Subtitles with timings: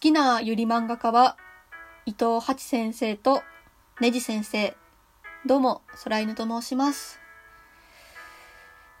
[0.00, 1.36] 好きなゆり漫画家は、
[2.06, 3.42] 伊藤八先生と
[4.00, 4.74] ねじ先生。
[5.44, 7.20] どうも、空犬と申します。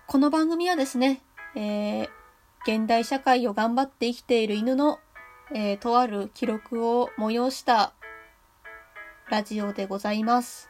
[0.06, 1.22] この番組はですね、
[1.54, 2.08] えー、
[2.66, 4.98] 現代社会を頑張って生きている犬の、
[5.54, 7.94] えー、とある記録を催した
[9.30, 10.68] ラジオでございます。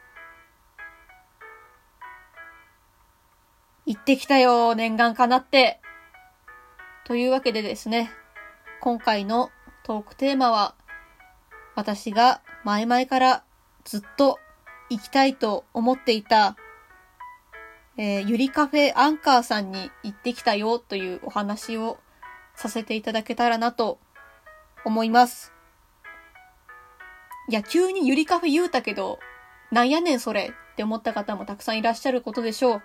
[3.85, 5.81] 行ってきたよ、念願かなって。
[7.05, 8.13] というわけでですね、
[8.81, 9.51] 今回の
[9.91, 10.77] トークテーマは、
[11.75, 13.43] 私が前々から
[13.83, 14.39] ずっと
[14.89, 16.57] 行きたいと思っていた、
[17.97, 21.99] えー、ゆりカフェアンカーさんに行ってきたよというお話を
[22.55, 23.99] させていただけたらなと
[24.85, 25.53] 思います。
[27.49, 29.19] いや、急にゆりカフェ言うたけど、
[29.73, 32.83] なんやねんそれって思った方もたくさんいらっしゃることでしょう。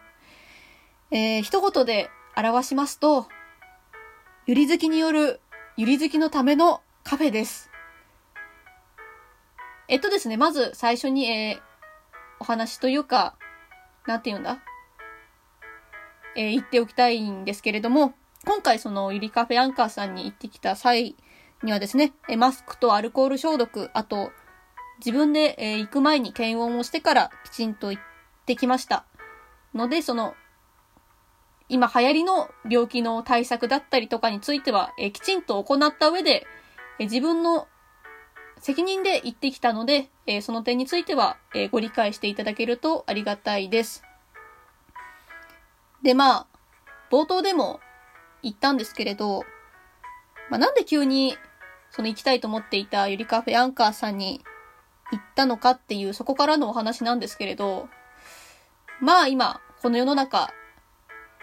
[1.12, 3.28] えー、一言で表しますと、
[4.48, 5.40] ゆり好きによる
[5.78, 7.70] ゆり好きのためのカフェです。
[9.88, 11.60] えっとですね、まず最初に、えー、
[12.40, 13.36] お話というか、
[14.08, 14.58] なんて言うんだ？
[16.36, 21.16] えー、言っておきたいんですけれども、今回そのゆりカフェアンカーさんに行ってきた際
[21.62, 24.32] にはですね、えマスクとアルコール消毒、あと、
[24.98, 28.04] 自分で、えー、行く前に検温をしてからきちんと行っ
[28.48, 29.06] てきました。
[29.76, 30.34] ので、その、
[31.70, 36.48] 今流行りの病気の対策だったりとかについては、えー、きちんと行った上で、
[37.00, 37.68] 自分の
[38.60, 44.04] 責任で行ってきたので、え、その点については、え、ご理解していただけるとありがたいです。
[46.02, 46.48] で、まあ、
[47.12, 47.80] 冒頭でも
[48.42, 49.44] 言ったんですけれど、
[50.50, 51.38] まあ、なんで急に、
[51.92, 54.44] その行きたいと思っていたゆりカフェアンカーさんに
[55.12, 57.90] 行ったのかっていう、そこからのお話なんですけれど、
[59.00, 60.54] まあ今、この世の中、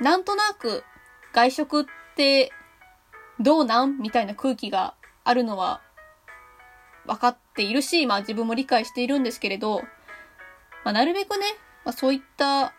[0.00, 0.84] なんとなく
[1.32, 1.84] 外食っ
[2.16, 2.52] て
[3.38, 3.98] どうなん？
[3.98, 4.94] みたいな空気が
[5.24, 5.80] あるのは
[7.06, 9.82] 分かっているし、まあ自分も理解しているんですけれど、
[10.84, 11.44] まあなるべくね、
[11.84, 12.72] まあそういった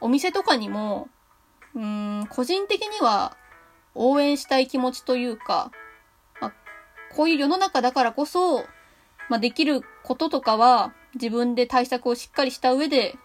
[0.00, 1.08] お店とかにも、
[1.74, 3.36] うん、個人的には
[3.94, 5.70] 応援したい気持ちというか、
[6.40, 6.52] まあ、
[7.14, 8.64] こういう世の中だからこそ、
[9.28, 13.16] まあできることとかは自分で対策をしっかりした上で、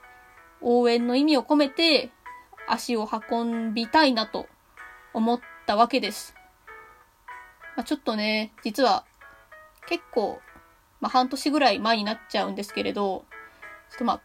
[0.62, 2.12] 応援の意味を込めて
[2.68, 4.48] 足を運びたいなと
[5.14, 6.36] 思ったわけです。
[7.76, 9.06] まあ、ちょっとね、実は
[9.88, 10.40] 結構、
[11.02, 13.26] まあ、半年ぐらい前になっちゃうんですけれど、
[13.92, 14.22] ちょっとまあ、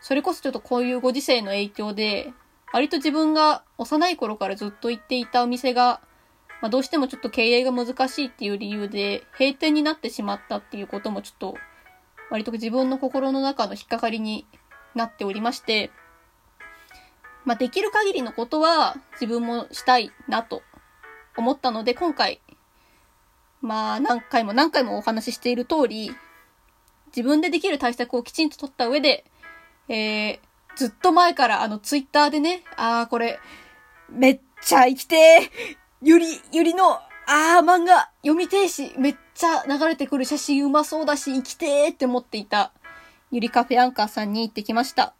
[0.00, 2.32] それこそちょっとこういうご時世の影響で、
[2.72, 6.00] 割と自分が幼い頃からずっと行っていたお店が、
[6.60, 11.54] まあ、どうしてもちょっと経営が難しいっていう理由で閉店になってしまったっていうこともちょっと、
[12.30, 14.46] 割と自分の心の中の引っかかりに
[14.94, 15.90] なっておりまして、
[17.44, 20.62] まあ、できる限りのことは自分もしたいなと
[21.36, 22.40] 思ったので、今回
[23.64, 26.14] まあ何回も何回もお話ししている通り、
[27.08, 29.24] 自分でできる対策をきちんと取った上で、
[29.88, 30.38] えー、
[30.76, 33.40] ずっと前からあのツイッターでね、ああ、これ、
[34.10, 42.72] めっちゃ生きてーゆり、ゆりの、ああ、漫画読みてーし、めっちゃ流れてくる写真うまそうだし、生きてーって思っていた、
[43.30, 45.14] ゆりカフェアンカーさんに行ってきました。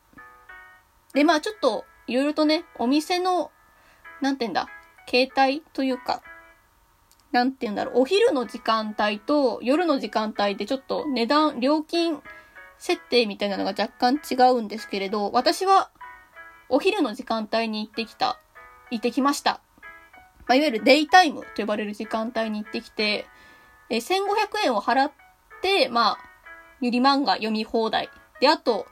[1.15, 3.51] で、まあちょっと、いろいろとね、お店の、
[4.21, 4.69] なんて言うんだ、
[5.09, 6.23] 携帯というか、
[7.35, 12.23] なんて言うんだろう、お昼の時間帯と夜の時間帯でちょっと値段、料金
[12.79, 15.91] 設定みたいなのが若干違うんですけれど、私は
[16.69, 18.39] お昼の時間帯に行ってきた、
[18.93, 19.61] 行ってきました。
[20.47, 23.27] まあ、いわゆるデイタイムと呼ばれる時間帯に行ってきて、
[23.91, 25.13] え1500円を払っ
[25.61, 26.19] て、まあ、
[26.81, 28.11] ゆり漫画読み放題。
[28.41, 28.87] で、あと、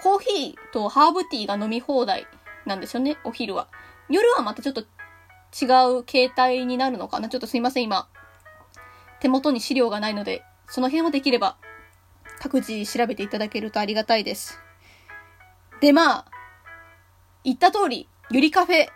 [0.00, 2.28] コーヒーとハーブティーが飲み放題
[2.64, 3.66] なんですよね、お昼は。
[4.08, 4.84] 夜はまたちょっと
[5.60, 5.66] 違
[5.98, 7.28] う形態になるのかな？
[7.28, 8.08] ちょっとすいません、今。
[9.20, 11.56] 手元に資料がないので、その辺をできれば、
[12.40, 14.60] 各自調べていただけるとありがたいです。
[15.80, 16.24] で、まあ、
[17.44, 18.88] 言った通り、ゆりカフェ、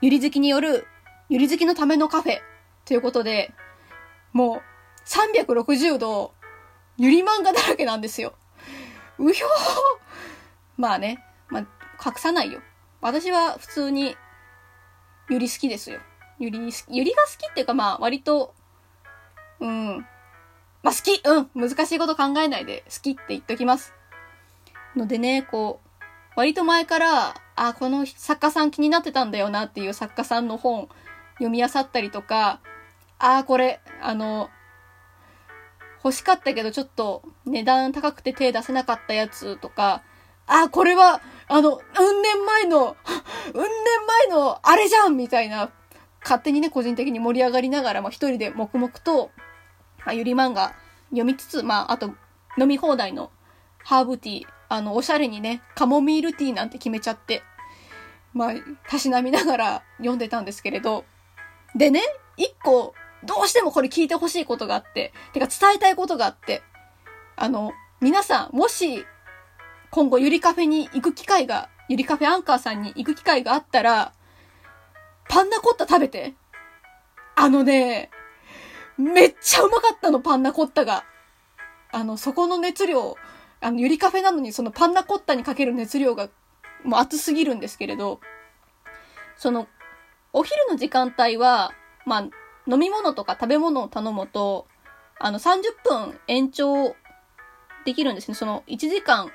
[0.00, 0.86] ゆり好きによる、
[1.28, 2.38] ゆり好きのためのカフェ、
[2.84, 3.52] ということで、
[4.32, 4.62] もう、
[5.06, 6.34] 360度、
[6.96, 8.34] ゆり漫画だらけなんですよ。
[9.18, 9.50] うひょー
[10.76, 11.62] まあね、まあ、
[12.04, 12.60] 隠さないよ。
[13.00, 14.16] 私は普通に
[15.30, 16.00] ゆり好きですよ。
[16.38, 18.54] ゆり、ゆりが好きっていうかまあ割と、
[19.60, 19.98] うん。
[20.82, 23.94] まあ好きうん難しいこと考えないで好きって言っときます。
[24.96, 26.04] のでね、こう、
[26.36, 30.88] 割と前から、あ、この作家さん気になってたんだよなっていう作家さんの本
[31.34, 32.60] 読み漁ったりとか、
[33.18, 34.50] あ、これ、あの、
[36.02, 40.02] 欲しかったけどちょっと値段高くて手出せなかったやつとか、
[40.46, 42.94] あ、これは、あの、うん年前の、うん
[43.54, 43.66] 年
[44.28, 45.70] 前のあれじゃんみたいな、
[46.22, 49.30] 勝手にね、個人的に盛り上がりながら、まあ一人で黙々と
[50.04, 50.74] まあ、ゆり漫画
[51.10, 52.14] 読みつつ、まあ、あと、
[52.58, 53.30] 飲み放題の
[53.84, 57.42] ハーブティー、あの、おしゃれにね、カモミールティーなんて決めちゃって、
[58.32, 58.54] まあ、
[58.88, 61.04] たしなみながら読んでたんですけれど、
[61.74, 62.00] でね、
[62.36, 62.94] 一個、
[63.24, 66.62] どうしてもこれ聞いてほしいことがあって、てか伝えたいことがあって、
[67.36, 69.06] あの、皆さん、もし、
[69.94, 74.12] 今後ゆりカフェに行く機会が、ゆりカフェアンカーさんに行く機会があったら、
[75.28, 76.34] パンナコッタ食べて。
[77.36, 78.10] あのね、
[78.98, 81.04] めっちゃうまかったの、パンナコッタが。
[81.92, 83.14] あの、そこの熱量、
[83.60, 86.28] あの、ゆりカフェなのにそのパンナコッタにかける熱量が
[86.82, 88.18] もう熱すぎるんですけれど、
[89.36, 89.68] その、
[90.32, 91.70] お昼の時間帯は、
[92.04, 92.20] まあ、
[92.66, 94.66] 飲み物とか食べ物を頼むと、
[95.20, 96.96] あの、30分延長
[97.84, 98.34] できるんですね。
[98.34, 99.30] その、1時間、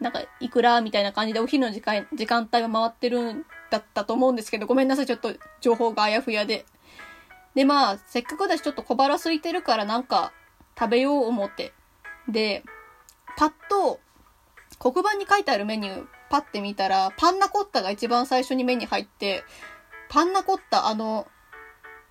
[0.00, 6.64] なんか、いくらみたいな感じでお昼の時間、時間帯は回ってるんだったと思うんですけど、ごめんなさい、ちょっと情報があやふやで。
[7.54, 10.32] で、まあ、せっかくだしちょっと小腹空いてるからなんか
[10.78, 11.72] 食べよう思って。
[12.28, 12.62] で、
[13.36, 13.98] パッと
[14.78, 19.44] 黒板に書いてあるメニューパッて見たら、パンナコッタが一番最初に目に入って、
[20.08, 21.26] パンナコッタ、あの、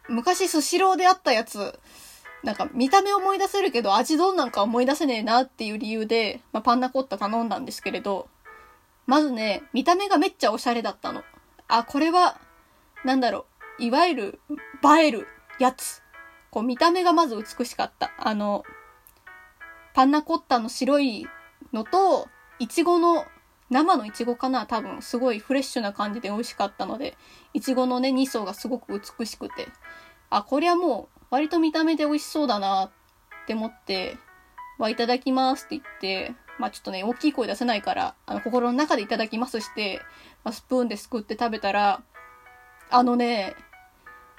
[0.09, 1.79] 昔スシローであったやつ、
[2.47, 8.29] なんか見た目思い出せるけど味どんなんか思い出せねえなっていう理由で、まあ、パンナコッタ頼んだんですけれど、
[9.05, 11.23] まずね、見た目がめっちゃおしゃれだったの。
[11.67, 12.39] あ、これは、
[13.03, 13.47] なんだろ
[13.79, 15.27] う、いわゆる映える
[15.59, 16.01] やつ。
[16.49, 18.13] こう見た目がまず美しかった。
[18.17, 18.63] あの、
[19.93, 21.27] パンナコッタの白い
[21.73, 22.29] のと、
[22.59, 23.25] いちごの、
[23.69, 27.17] 生のいちごかな多分、すごいフレッシュな感じで美味しかったので、
[27.53, 29.67] いちごのね、2層がすごく美しくて、
[30.29, 32.91] あ、こりゃもう、割と見た目で美味しそうだなっ
[33.47, 34.17] て思って、
[34.77, 40.01] わ、いただきますって言って、まあちょっとね、大きい声出せないから、あの、心の中でいただきますして、
[40.43, 42.01] まあ、スプーンですくって食べたら、
[42.89, 43.55] あのね、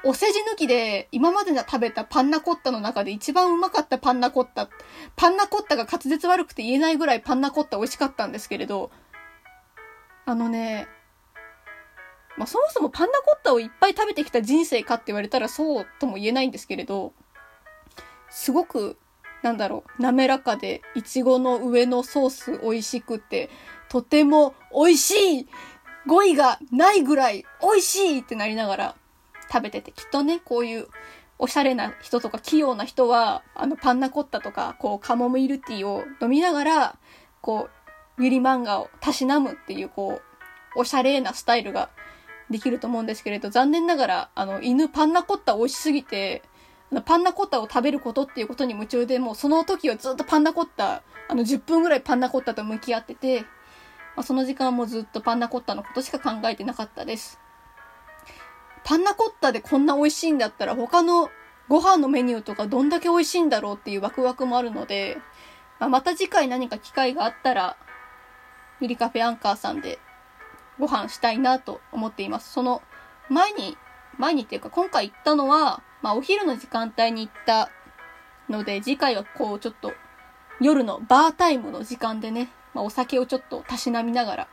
[0.05, 4.69] お世辞抜きで、今まで食べたパンナコッタの中で一番うまかったパンナコッタ。
[5.17, 8.91] パンナコッタが滑舌悪くて言えないぐらいパンナコッタ美味しかったんですけれど、
[10.25, 10.87] あのね、
[12.39, 17.13] まあ、そもそもパンナコッタをいっぱい食べてきた人生かって言われたらそうとも言えないんですけれど、
[18.31, 18.97] すごく、
[19.43, 23.51] なんだろう、滑らかで、いちごの上のソース美味しくて、
[23.89, 25.49] とても美味しい。
[26.07, 28.97] 語彙がないぐらい美味しいってなりながら、
[29.53, 30.89] 食べてて、きっとね、こういう
[31.39, 36.99] おしゃれな人とか器用な人は、あの、パンナコッタとか、こう、カモミールティーを飲みながら、
[37.41, 37.69] こ
[38.19, 40.21] う、ゆり漫画をたしなむっていう、こ
[40.77, 41.91] う、おしゃれなスタイルが
[42.51, 46.43] できると思うんですけれど、残念ながら、あの、犬パンナコッタ美味しすぎて、
[47.05, 53.43] パンナコッタを食べることっていうことに夢中で、もうその時はずっとパンナコッタ、あの、10分ぐらいパンナコッタと向き合ってて、
[54.17, 57.39] まあ、その時間もずっとパンナコッタのことしか考えてなかったです。
[58.85, 61.29] パンナコッタでこんな美味しいんだったら他の
[61.69, 65.19] ご飯のメニューとかどんだけ美味しいんだろうっていうワクワクもあるので、
[65.79, 67.77] まあ、また次回何か機会があったら、
[68.81, 69.99] ゆりカフェアンカーさんで
[70.79, 72.53] ご飯したいなと思っています。
[72.53, 72.83] その
[73.29, 73.77] 前に、
[74.19, 77.71] 前にっていうか今回行ったのは、まあお昼の時間帯に行った
[78.49, 79.93] ので、次回はこうちょっと
[80.61, 84.49] 夜のバータイムの時間でね、まあ、お酒をちょっとたしなみながら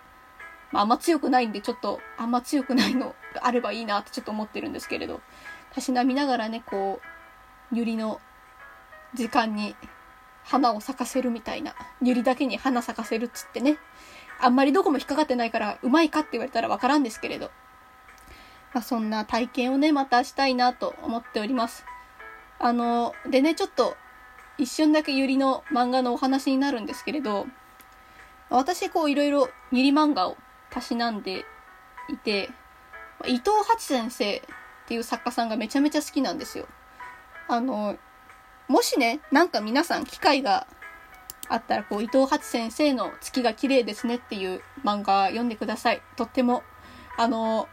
[0.75, 5.21] まあ、あんま強くないんで、ちょっと、あんま強くないのがあればいいなってちょっと思ってるんですけれど、
[5.73, 6.99] たしなみながらね、こ
[7.71, 8.19] う、ゆりの
[9.13, 9.75] 時間に
[10.43, 13.77] 花を咲かせるみたいな、ゆりだけに花咲かせるっつってね、
[14.39, 17.51] あんまりどこも引っかかってないから、うまいかって言われたらわからんですけれど、
[18.73, 21.85] まあ、そんな体験をね、またしたいなと思っております。
[22.59, 23.95] あの、でね、ちょっと、
[24.57, 27.45] 一瞬だけゆりの漫画のお話になるんですけれど、
[28.49, 30.37] 私、こう、いろいろゆり漫画を
[30.69, 31.45] たしなんで
[32.09, 32.49] いて、
[33.25, 34.41] 伊藤八先生っ
[34.87, 36.67] ていう作家さんがめちゃめちゃ好きなんですよ。
[37.47, 37.97] あの、
[38.67, 40.67] もしね、なんか皆さん機会が
[41.49, 46.01] あったら、こう、伊藤八先生の月が綺麗ですねっていう漫画読んでください。
[46.15, 46.63] とっても、
[47.17, 47.67] あの、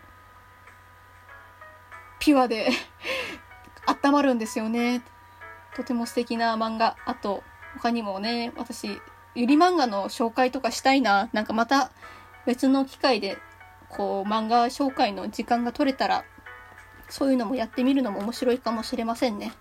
[2.18, 2.70] ピュアで
[4.04, 5.02] 温まるんですよね。
[5.74, 6.96] とても素敵な漫画。
[7.04, 7.42] あと、
[7.74, 9.00] 他にもね、私、
[9.34, 11.28] ゆり漫画の紹介とかしたいな。
[11.32, 11.90] なんかまた
[12.46, 13.38] 別の機会で、
[13.88, 16.24] こう、漫画紹介の時間が取れたら、
[17.08, 19.52] そういうのもやってみるのも面白いかもしれませんね。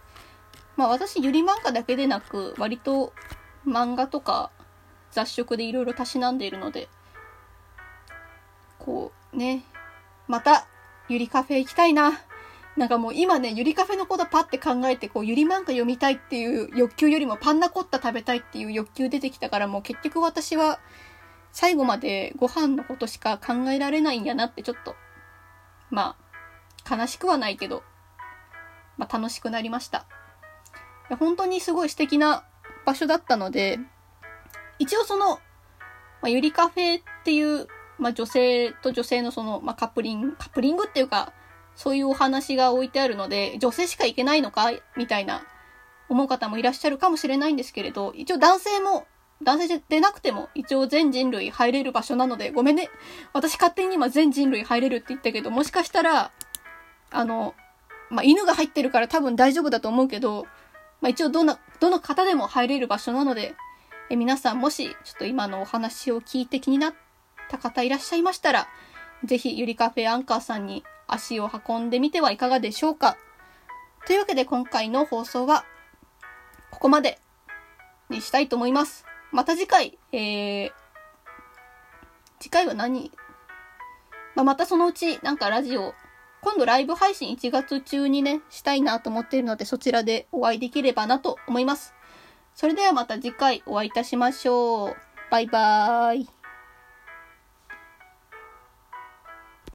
[0.76, 3.14] まあ私、ゆり漫画だけでなく、割と
[3.66, 4.52] 漫画とか
[5.12, 6.90] 雑食でいろいろたしなんでいるので、
[8.80, 9.64] こうね、
[10.28, 10.68] また、
[11.10, 12.20] ゆりカフェ行きたいな。
[12.78, 20.80] なんかもう今ね、ゆりカフェのことパって考えて、こう、ゆり漫画読みたいっていう欲求よりもパンナコッタ食べたいっていう欲求出てきたからもう結局私は
[21.52, 24.96] 最後までご飯のことしか考えられないんやなってちょっと、
[25.90, 26.16] ま
[26.86, 27.84] あ、悲しくはないけど、
[28.98, 30.06] まあ楽しくなりました。
[31.20, 32.46] 本当にすごい素敵な
[32.86, 33.80] 場所だったので、
[34.80, 35.40] 一応その、ま
[36.24, 41.34] あ、ゆりカフェっていう、まあ、女性と女性のその、まあ、カップリング、カップリングっていうか、
[41.76, 45.44] そういうお話が置いてあるので、女性しか行けないのかみたいな
[46.10, 49.08] 思う方もいらっしゃるかもしれないんですけれど、一応男性も、
[49.44, 52.90] 男性でなくても一応全人類入れる場所なので、ごめんね。
[53.34, 56.32] 私勝手に今全人類入れるって言ったけど、もしかしたら、
[57.10, 57.56] あの、
[58.10, 60.46] まあ、犬が入ってるから多分大丈夫だと思うけど、
[61.00, 63.56] まあ、一応どの、どの方でも入れる場所なので、
[64.12, 66.94] え皆さんもし、ちょっと今のお話を聞いて気になっ
[67.50, 68.68] た方いらっしゃいましたら、
[69.26, 73.18] ぜひゆりカフェアンカーさんに足を運んでみてはいかがでしょうか。
[74.06, 75.66] というわけで今回の放送は、
[76.70, 77.20] ここまで
[78.10, 79.06] にしたいと思います。
[79.32, 80.72] また次回、えー、
[82.40, 83.12] 次回は何？
[84.36, 85.96] まあ、またそのうちなんかラジオ
[86.42, 91.94] 今度ライブ配信1月中にね、したいなと思っているので、そちらでお会いできればなと思います。
[92.56, 94.96] それではまた次回お会いいたしましょう。
[95.30, 96.41] バイバーイ。